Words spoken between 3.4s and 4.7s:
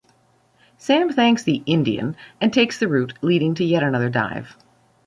to yet another dive.